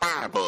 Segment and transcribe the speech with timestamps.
[0.00, 0.40] 宝贝。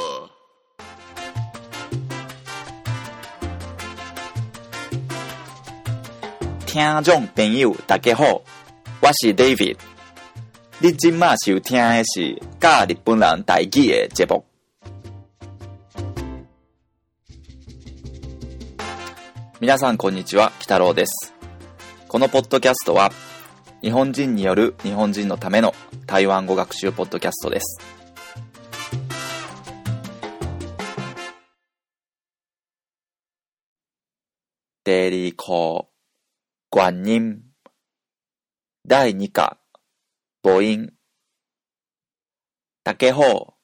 [6.65, 8.41] 听众朋友，大家好，
[9.03, 9.77] 我是 David。
[10.79, 14.43] 你今麦收听的是教日本人台语的节目。
[19.61, 21.35] 皆さんこんにちは、北郎です。
[22.09, 23.13] このポッドキャストは、
[23.83, 25.75] 日本人による日本人のための
[26.07, 27.92] 台湾語学習ポッドキャストです。
[34.85, 35.91] デリコ
[36.69, 37.43] 观音
[38.85, 39.59] 第2課。
[40.43, 40.93] 母音
[42.83, 43.55] 竹方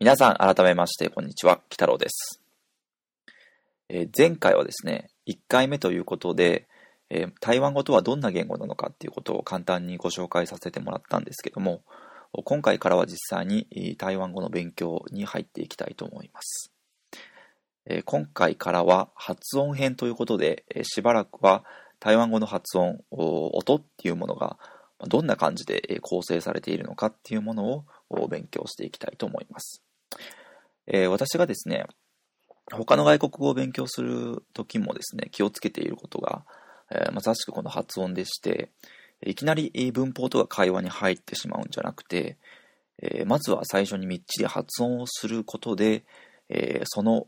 [0.00, 1.60] 皆さん改めましてこんにちは。
[1.68, 2.42] 北郎です、
[3.90, 6.66] えー前回はですね1回目ということで、
[7.10, 11.84] えー台湾語とはどんな言語なのかっていうことを簡単にご紹介させてもらったんですけども
[12.32, 16.72] 今回からは実際に台湾語の勉強に入っていきたいと思います。
[17.86, 21.64] え今回からは発音編ということで、えしばらくは
[22.00, 24.58] 台湾語の発音、音っていうものが
[25.06, 29.82] どんな感じで構成されているのかっていうものを勉強していきたいと思います。
[30.86, 31.86] え私がですね、
[32.72, 36.44] 他の外国語を勉強する時もですね、気をつけていることが、
[36.90, 38.70] えまさしくこの発音でして、
[39.24, 42.36] いきなり文法とか会話に入ってしまうんじゃなくて、
[43.00, 46.04] えまずは最初にみっちり発音をすることで、
[46.48, 47.24] えーその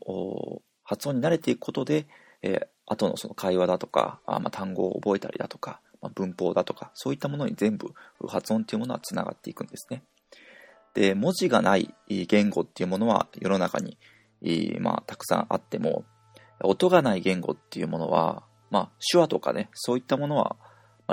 [0.83, 2.07] 発音に慣れていくことで、
[2.41, 7.93] えー後のその会話だとか、あまあ、単語を覚えたりだとか、まあ、文法だとか、そういったものに全部
[8.27, 10.03] 発音っていうものはつながっていくんですね。
[10.95, 13.97] で、文字がない言語っていうものは世の中に、
[14.79, 16.03] まあ、たくさんあっても、
[16.63, 20.55] 音がない言語っていうものは、まあ、手話とかね、そういったものは、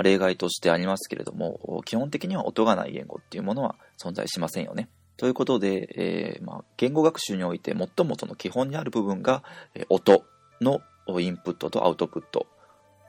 [0.03, 4.89] 例外としてありますけれども、基本的には音がない言語っていうものは存在しませんよね。
[5.17, 10.23] ということで、えーまあ、言語学習において最もその基本にある部分が、えー音
[10.61, 10.81] の
[11.19, 12.47] インプットとアウトプット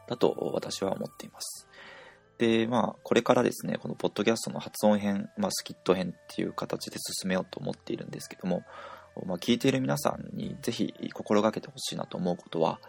[0.09, 1.69] だと私は思っています。
[2.39, 8.63] で、まあ、これからですね、このポッドキャストの発音編、まあ、スキット編っていう形で進めようと思っているんですけども、
[9.27, 12.81] まあ、聞いている皆さんにぜひ心がけてほしいなと思うことは、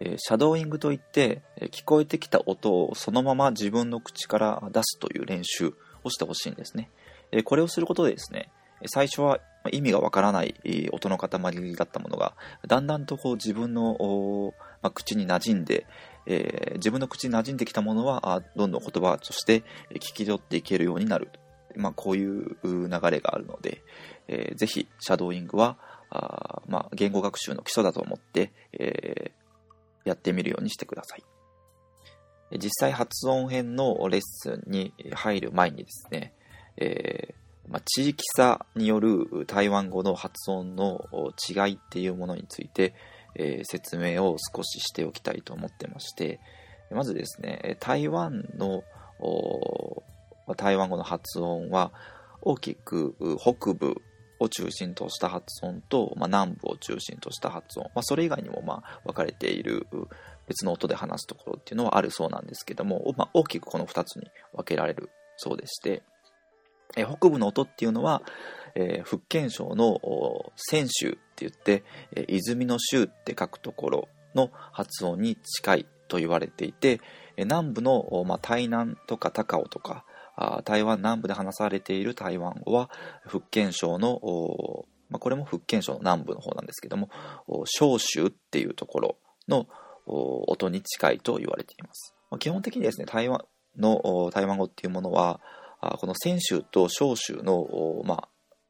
[0.00, 6.90] えーシャドーイングといって、え聞こえてきた音をそのまま自分の口から出すという練習をしてほしいんですね。
[7.32, 8.50] えこれをすることでですね、
[8.86, 10.54] 最初は意味がわからない
[10.92, 11.28] 音の塊
[11.76, 12.34] だったものが、
[12.66, 15.86] だんだんとこう自分の、ま、口に馴染んで、
[16.26, 19.62] えー自分の口に馴染んできたものは、どんどん言葉として
[19.94, 21.30] 聞き取っていけるようになる。
[21.76, 23.82] まあ、こういう流れがあるので、
[24.28, 25.78] えーぜひ、シャドーイングは、
[26.10, 29.42] あまあ、言語学習の基礎だと思って、えー
[30.04, 31.24] やってみるようにしてください。
[32.58, 36.34] 実際発音編のレッスンに入る前にですね、
[36.76, 41.04] えーまあ、地域差による台湾語の発音の
[41.48, 42.94] 違いっていうものについて、
[43.34, 46.40] えー説明を少ししておきたいと思ってまして、
[46.90, 48.82] まずですね、台湾の
[50.56, 51.92] 台湾語の発音は
[52.42, 54.02] 大きく北部
[54.40, 59.86] を中心とした発音と、まあ、南部を中心とした発音、まあ、それ以外にもまあ分かれている
[60.46, 66.02] 別の音で話すところっていうのはあるそうなんですけども、まあ、大きくこの2つに分けられるそうでして、
[66.96, 68.22] え北部の音っていうのは、
[68.74, 70.00] えー福建省の
[70.56, 77.00] 泉州って言って、えー泉の州って書くところの発音に近いと言われていて、
[77.36, 80.04] えー南部の、まあ、台南とか高雄とか
[80.36, 82.90] あ台湾南部で話されている台湾語は
[83.26, 84.20] 福建省の、
[85.10, 87.10] まあ、これも福建省の南部の方なんですけども
[87.66, 89.16] 小州っていうところ
[89.48, 89.66] の
[90.06, 93.44] 音に近いと言われています、まあ基本的にですね台湾
[93.78, 95.40] の台湾語っていうものは
[95.98, 98.28] この泉州と小州の、まあ、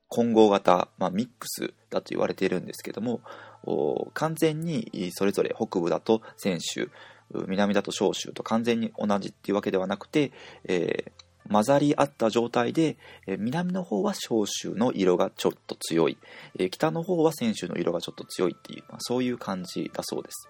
[0.08, 3.20] 混合型、まあ、ミックスだと言われているんですけども
[4.14, 6.90] 完全にそれぞれ北部だと泉州
[7.48, 10.32] 南だと小州と完全に同じっていうわけではなくて、
[10.64, 11.12] えー
[11.50, 12.96] 混ざり合った状態で、
[13.26, 16.16] 南の方は小州の色がちょっと強い、
[16.70, 20.48] 北の方は泉州の色がちょっと強いっていう、まあ、そういう感じだそうです。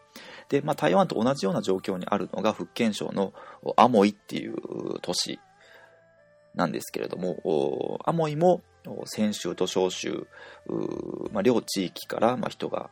[0.48, 3.32] で、まあ、台湾と同じような状況にあるのが福建省の
[3.76, 4.54] アモイっていう
[5.00, 5.40] 都市
[6.54, 10.26] なんですけれども、アモイもお泉州と小州、
[11.32, 12.90] まあ、両地域から、まあ、人が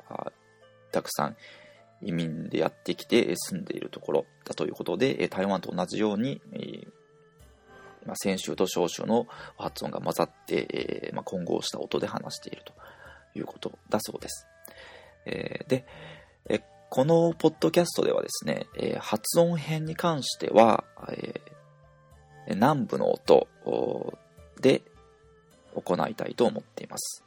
[0.92, 1.36] たくさん
[2.02, 6.88] 移民でやってきて住んでいるところだということで、台湾と同じように、えー
[8.06, 9.26] まあ、泉州と小州の
[9.58, 12.72] 発音が混ざって、まあ、混合した音で話していると
[13.38, 14.46] いうことだそうです。
[15.68, 15.84] で、
[16.88, 18.66] このポッドキャストではですね、
[19.00, 20.84] 発音編に関しては、
[22.48, 23.48] 南部の音
[24.60, 24.82] で
[25.74, 27.24] 行いたいと思っています。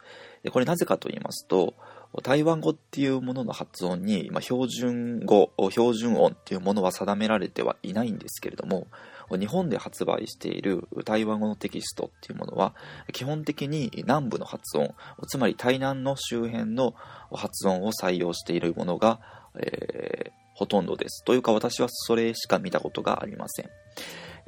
[0.52, 1.74] これなぜかと言いますと、
[2.22, 8.88] 台湾語っていうものの発音に、まあ、標準語、標準音っていうものは定められてはいないんですけれども、
[9.32, 12.76] 日本で発売している台湾語のテキストっていうものは、
[13.14, 14.94] 基本的に南部の発音、
[15.28, 16.94] つまり台南の周辺の
[17.34, 19.20] 発音を採用しているものが、
[19.56, 21.24] えー、ほとんどです。
[21.24, 23.70] というか私はそれしか見たことがありません。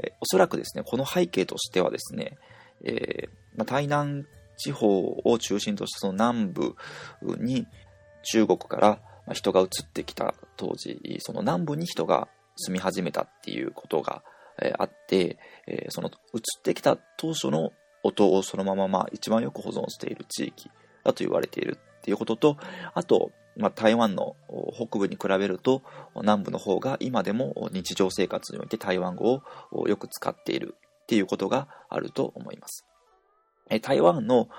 [0.03, 2.37] え、おそらくですね、この背景としてはですね、
[2.83, 4.25] えーまあ、台南
[4.57, 6.75] 地方を中心としたその南部
[7.39, 7.67] に
[8.23, 8.99] 中国から
[9.33, 14.23] 人が移ってきた当時、その南部に人が住み始めたっていうことが
[14.77, 15.37] あって、
[15.89, 17.71] その移ってきた当初の
[18.03, 20.69] 音をそのまままあ一番よく保存している地域
[21.03, 22.57] だと言われているっていうことと、
[22.93, 24.35] あと、まあ、台湾の
[24.73, 25.81] 北部に比べると
[26.15, 29.41] 南部の方が今でも日常生活において台湾語
[29.71, 32.85] をよく使っているっていうことがあると思います。
[33.81, 34.49] 台湾の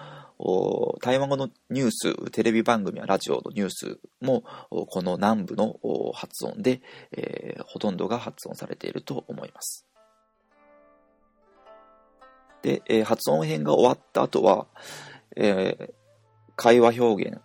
[1.01, 5.79] 台湾語のニュース、テレビ番組やラジオのニュースも、この南部の
[6.13, 6.83] 発音で、
[7.13, 9.87] えー、ほとんどが発音されていると思います。
[12.63, 14.67] で、えー、発音編が終わった後は、
[15.37, 15.93] えー、
[16.55, 17.41] 会話表現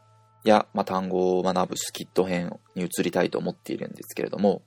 [0.50, 4.64] や、まあ、単語を学ぶスキット編に移りたいと思っているんですけれども、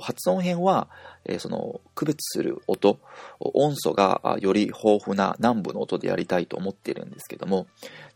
[0.00, 0.88] 発音編は、
[1.24, 3.00] えー、その区別する音、
[3.40, 7.66] 音素がより豊富な南部の音でやりたいと思っているんですけども、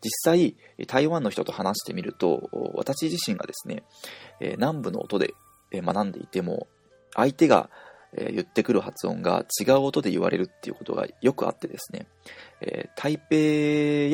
[0.02, 0.56] 実際、
[0.86, 3.82] 台湾の人と話してみると、私自身がですね、
[4.40, 5.34] えー、南部の音で
[5.72, 6.68] 学んでいても、
[7.14, 7.70] 相手が
[8.16, 12.06] 言ってくる発音が違う音で言われるっていうことがよくあってですね、
[12.60, 13.36] えー、台北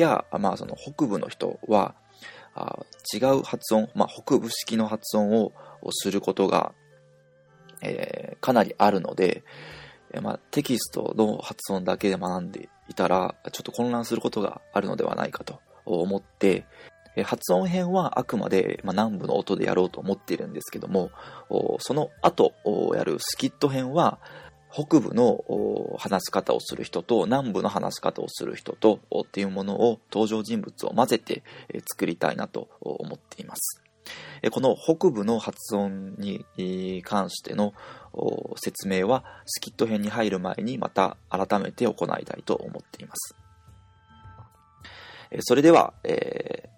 [0.03, 1.95] や、まあ、その北部の人は、
[2.55, 5.51] あ違う発音、まあ、北部式の発音を
[5.91, 6.73] することが
[7.83, 9.43] えー、かなりあるので、
[10.11, 16.65] えー、まあ、テキストの発音だけで学んでいたら、ちょっと混乱することがあるのではないかと思って、
[17.15, 21.11] えー、発音編はあくまで、まあ、南部の音でやろうと思っているんですけども、
[21.79, 22.53] その後
[22.95, 24.19] やるスキット編は、
[24.73, 25.43] 北部の
[25.99, 31.43] 話し方をする人と南部の話し方をする人とっていうものを登場人物を混ぜて
[31.91, 33.83] 作りたいなと思っています。
[34.51, 37.73] この北部の発音に関しての
[38.57, 43.35] 説明はスキット編に入る前にまた改めて行いたいと思っています。
[45.41, 46.69] それでは、えー、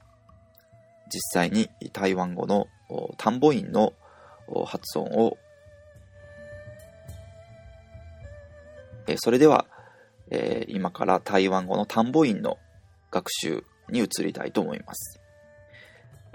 [1.12, 2.68] 実際に台湾語の
[3.18, 3.94] 田んぼ音の
[4.66, 5.38] 発音を
[9.08, 9.66] えそれでは、
[10.32, 12.58] え、今から台湾語の田んぼ音の
[13.12, 15.20] 学習に移りたいと思います。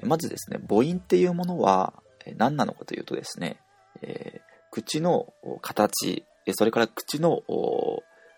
[0.05, 2.03] まずですね、母音っていうものは
[2.37, 3.61] 何なのかというとですね、
[4.03, 4.41] え、
[4.71, 7.43] 口の形、それから口の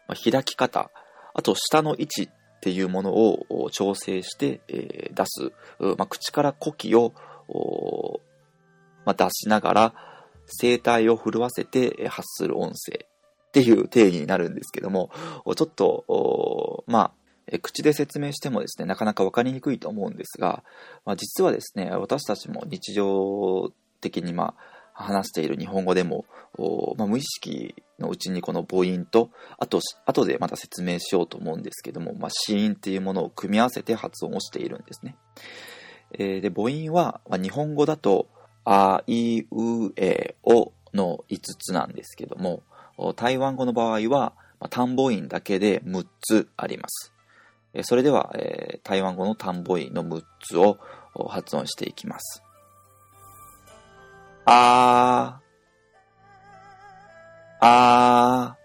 [0.09, 0.91] 開き方、
[1.35, 2.29] あと舌の位置っ
[2.61, 7.13] ていうものを調整して、出す、まあ、口から呼気を、
[9.05, 9.95] 出しながら
[10.61, 13.07] 声帯を震わせて発する音声
[13.53, 15.11] っていう定義になるんですけども、
[15.45, 17.13] ちょっと、ま
[17.51, 20.65] あ、口で説明してもですね、なかなか分かりにくいと思うんですが、
[21.05, 23.71] まあ、実はですね、私たちも日常
[24.01, 24.55] 的にま
[24.95, 26.25] あ話している日本語でも、
[26.97, 35.17] まあ、無意識のうちにこの母音と、あと、後でまた説明しようと思うんですけども、まあ、子音っていうものを組み合わせて発音をしているんですね。
[36.13, 38.29] えー、で、母音は、まあ、日本語だと、
[38.65, 42.63] あ、い、う、え、おの5つなんですけども、
[43.17, 44.35] 台湾語の場合は、
[44.71, 47.13] 単母音だけで6つあります。
[47.83, 48.35] それでは、
[48.85, 50.79] 台湾語の単母音の6つを
[51.29, 52.43] 発音していきます。
[54.45, 55.43] あー、
[57.61, 58.57] あ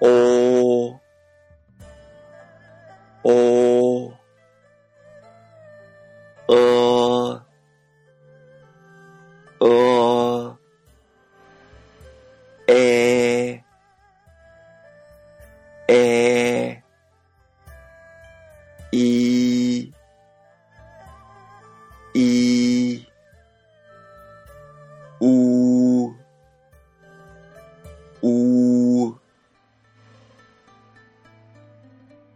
[0.00, 0.98] ー、おー、
[3.24, 3.89] おー、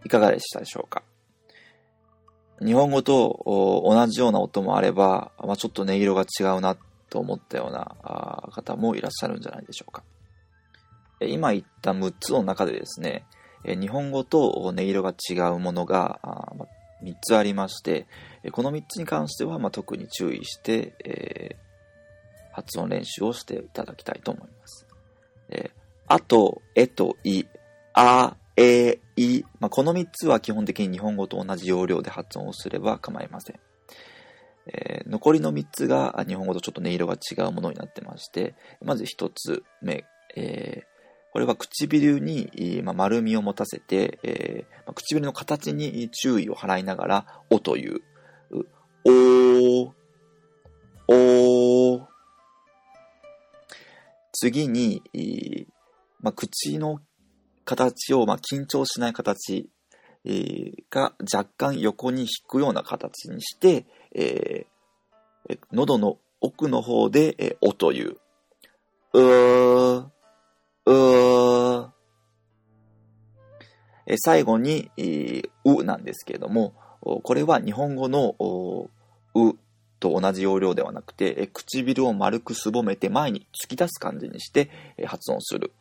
[0.05, 1.03] いかがでしたでしょうか？
[2.65, 3.43] 日本語と
[3.85, 6.77] 同じような音もあれば、まあ、ちょっと音色が違うな
[7.11, 7.97] と思ったような
[8.53, 10.05] 方もいらっしゃるんじゃないでしょうか。
[11.21, 13.25] 今言った6つの中でですね、
[13.65, 16.21] 日本語と音色が違うものが
[17.05, 18.07] 3つありまして、
[18.53, 21.57] この3つに関してはま特に注意して、え
[22.53, 24.87] 発音練習をしていただきたいと思います。
[26.07, 27.45] あと、えとい、
[27.95, 33.61] あ、え、い、まあ、この3つは基本的に日本語と同じ要領で発音をすれば構いません。
[34.67, 40.05] えー、残りの3つが日本語とちょっと音色が違うものになってまして、まず1つ目、
[40.37, 40.94] えー、
[41.35, 48.03] これは唇に、丸みを持たせて、えー、唇の形に注意を払いながら、おという、
[49.05, 49.91] おー、
[51.09, 52.07] おー。
[54.31, 55.03] 次に、
[56.21, 57.01] ま、口の
[57.65, 59.69] 形を、ま、緊張しない形、
[60.25, 68.19] えー、が若干横に引くような形にして、えー、喉の奥の方で、えー、おという、
[69.15, 70.14] うー、
[70.87, 71.91] う、
[74.07, 74.91] え最後に、
[75.65, 78.37] うなんですけれども、これは日本語の
[79.35, 79.59] う
[80.01, 84.71] と同じ要領ではなくて、唇を丸くすぼめて前に突き出す感じにして
[85.07, 85.73] 発音する。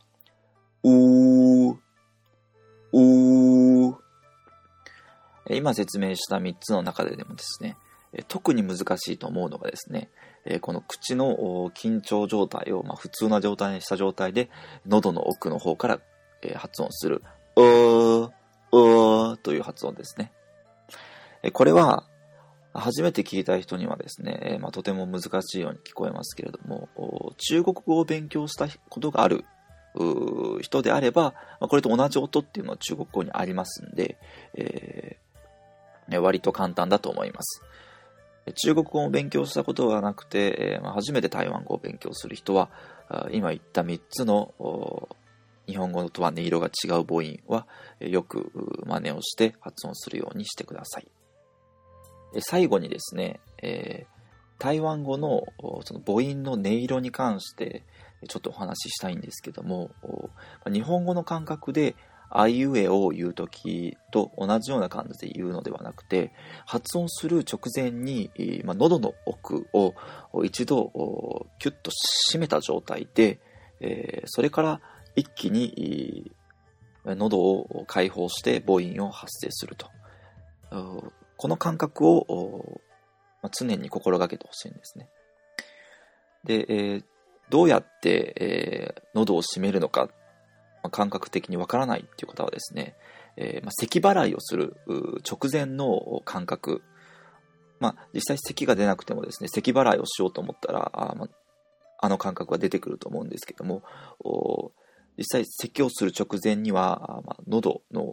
[0.82, 1.76] うー、
[2.92, 3.94] うー。
[5.50, 7.76] 今説明した3つの中ででもですね、
[8.28, 10.08] 特に難しいと思うのがですね、
[10.60, 14.50] この口の緊張状態を、普通な状態にした状態で、
[14.86, 16.00] 喉の奥の方から
[16.56, 17.22] 発音する、
[17.56, 18.30] うー、
[18.72, 20.32] うーという発音ですね。
[21.52, 22.04] これは、
[22.74, 26.88] 初めて聞いた人にはですね、まあ、とても難しいように聞こえますけれども、
[27.38, 29.44] 中国語を勉強したことがある
[30.60, 34.18] 人であれば、これと同じ音っていうのは中国語にありますんで、
[34.54, 37.62] えー、割と簡単だと思います。
[38.52, 42.70] 中国語を勉強したことがなくて、まあ、初めて台湾語を勉強する人は、
[43.32, 44.52] 今言った3つの
[45.66, 47.66] 日本語とは音色が違う母音は
[48.00, 48.50] よく
[48.86, 51.08] 真似をして発音するようにしてください。
[52.40, 55.42] 最後にですね、えー、台湾語の
[55.84, 57.82] その母音の音色に関して
[58.28, 59.90] ちょっとお話ししたいんですけども、
[60.70, 61.94] 日本語の感覚で
[62.36, 66.32] あいうえを言うときと同じような感じで言うのではなくて、
[66.66, 68.30] 発音する直前に、
[68.64, 69.94] まあ、喉の奥を
[70.42, 70.90] 一度
[71.60, 71.92] キュッと
[72.32, 73.38] 締めた状態で、
[73.80, 74.80] えー、それから
[75.14, 76.32] 一気に
[77.04, 79.88] 喉を解放して母音を発生すると。
[81.36, 82.80] この感覚を、
[83.52, 85.08] 常に心がけてほしいんですね。
[86.44, 87.04] で、えー、
[87.50, 90.08] どうやって、えー、喉を締めるのか、
[90.84, 92.94] まあ、感覚的にわからないっていう方はですね、
[93.36, 94.76] えー、まあ、咳払いをする
[95.28, 96.82] 直前の感覚、
[97.80, 101.26] まあ、実際咳が出なくてもですね、咳払いをしようと思ったら、あ,、ま
[102.00, 103.82] あ、の感覚が出てくると思うんですけども、
[105.16, 108.04] 実際咳をする直前には、まあ、喉の、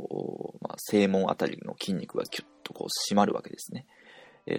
[0.62, 3.86] まあ、正門あたりの筋肉がキュッとこう締まるわけですね。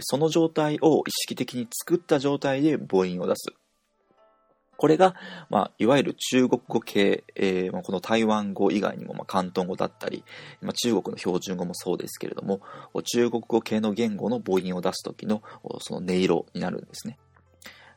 [0.00, 3.54] その状態を意識的に作った状態で母音を出す。
[4.82, 5.14] これが、
[5.48, 10.24] まあ、いわゆる中国語系、えー、この台湾語以外にも、まあ、広東語だったり、
[10.60, 12.60] まあ、中国の標準語もそうですけれども、
[13.04, 15.40] 中国語系の言語の母音を出すときの、
[15.78, 17.16] その音色になるんですね。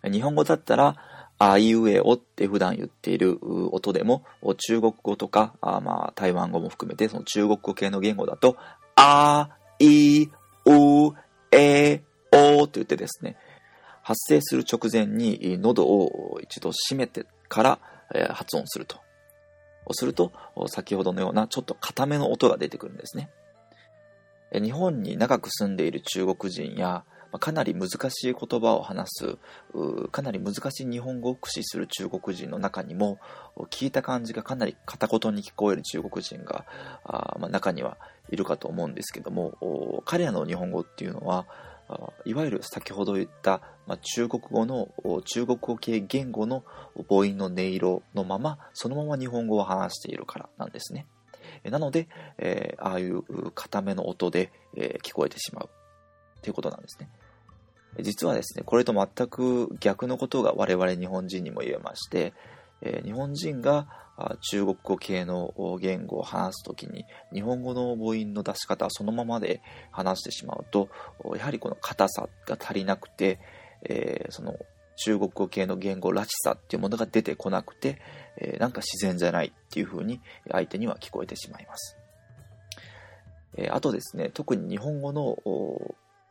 [0.04, 0.96] 日本語だったら、
[1.40, 3.40] あいうえおって普段言っている
[3.72, 4.24] 音でも、
[4.56, 8.58] 中国語とか、あまあ、台湾語も含めて、その中国語系の言語だと、
[8.96, 9.50] あ、
[9.80, 10.28] い、
[10.68, 11.16] う、
[11.52, 13.38] え、おと言ってですね、
[14.06, 17.80] 発生する直前に喉を一度閉めてから
[18.36, 19.00] 発音すると。
[19.94, 20.32] すると、
[20.68, 23.32] 先ほどのようなちょっと固めの音が出てくるんですね。
[24.54, 27.04] 日本に長く住んでいる中国人や、
[27.40, 29.38] かなり難しい言葉を話す、
[30.12, 33.18] かなり難しい日本語を駆使する中国人の中にも、
[33.72, 36.68] 聞いた感じがかなり片言に聞こえる中国人が、
[37.40, 37.98] まあ、中には
[38.30, 41.48] いるかと思うんですけども、彼らの日本語っていうのは、
[42.26, 44.90] いわゆる先ほど言った、まあ、中国語の
[45.26, 46.64] 中国語系言語の
[47.08, 51.06] 母音の音色のままそのまま日本語を話しているからなんですね。
[51.64, 55.70] なので、えー、ああいう固めの音で、えー、聞こえてしまう
[56.42, 57.10] ということなんですね。
[58.02, 62.34] 実はですね、これと全く逆のことが我々日本人にも言えまして、
[62.82, 63.88] えー、日本人が
[64.50, 70.90] 中国語系の言語を話すときに日本語の母音の出し方そのままで話してしまうと
[71.36, 73.40] やはりこの硬さが足りなくて、
[73.84, 74.56] えー、その
[74.98, 78.00] 中国語系の言語らしさっていうものが出てこなくて、
[78.38, 81.98] えー、なんか自然じゃないっていうふうに相手には聞こえてしまいます。
[83.58, 85.38] えー、あとですね、特に日本語の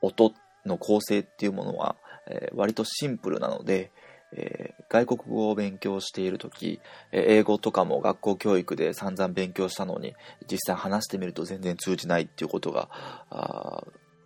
[0.00, 0.32] 音
[0.64, 1.96] の構成っていうものは、
[2.26, 3.90] えー、割とシンプルなので、
[4.34, 6.80] えー、外国語を勉強している時、
[7.12, 10.14] えー、英語とかも学校教育で散々勉強したのに
[10.50, 12.88] 実際話してみると全然通じないっていうことが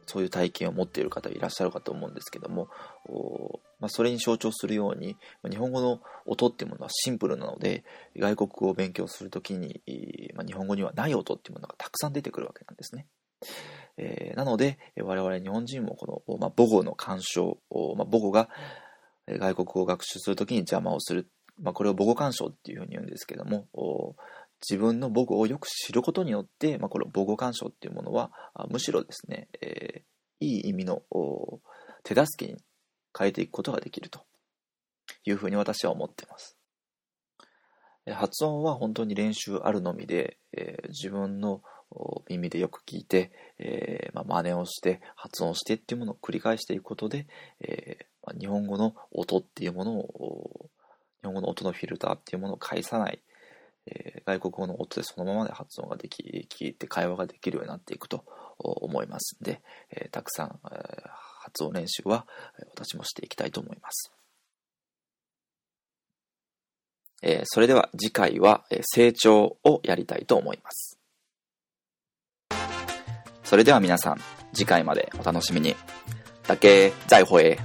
[0.08, 2.68] そういう体験を持っている方いらっしゃるかと思うんですけども、
[3.78, 5.16] まあ、それに象徴するように、
[5.48, 7.84] 日本語の音っていうものはシンプルなので、
[8.16, 9.82] 外国語を勉強するときに、
[10.34, 13.06] まあ、日本語にはない音っていうものがたくさん出てくるわけなんですね。
[13.98, 17.58] えー、なので、我々日本人もこの、まあ、母語の干渉、
[17.96, 18.48] まあ、母語が
[19.36, 21.30] 外国語を学習するときに邪魔をする。
[21.60, 23.66] まあ、これを母語干渉っていうふうに言うんですけども、
[24.68, 28.30] 自分の母語をよく知ることによって、まあ、この母語干渉っていうものは、
[28.68, 31.02] むしろですね、えー、いい意味の
[32.04, 32.58] 手助けに
[33.16, 34.20] 変えていくことができると
[35.24, 36.56] いうふうに私は思っています。
[38.14, 41.62] 発音は本当に練習あるのみで、えー、自分の
[42.28, 47.26] 耳でよく聞いて、えーまあ、真似をして発音してっていうものを繰り返していくことで、
[47.60, 50.70] えーまあ、日本語の音っていうものを
[51.22, 53.20] 日本語の音のフィルターっていうものを介さない、
[53.86, 58.24] えー、外国語の音でそのままで発音ができ聞いて会話ができるようになっていくと
[58.58, 62.26] 思いますんで、えー、たくさん、えー、発音練習は
[62.74, 64.12] 私もしていきたいと思います。
[67.20, 70.87] えー、それでは次回は成長をやりたいと思います。
[73.48, 74.20] それでは皆さん、
[74.52, 75.74] 次回までお楽しみに。
[76.46, 77.58] だけ、再会。